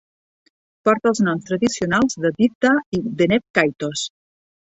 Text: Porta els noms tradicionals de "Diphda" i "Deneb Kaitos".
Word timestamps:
Porta 0.87 1.11
els 1.11 1.21
noms 1.27 1.45
tradicionals 1.49 2.17
de 2.25 2.33
"Diphda" 2.41 2.73
i 2.99 3.03
"Deneb 3.21 3.47
Kaitos". 3.61 4.09